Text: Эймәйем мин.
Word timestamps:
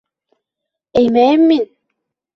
Эймәйем 1.03 1.47
мин. 1.53 1.71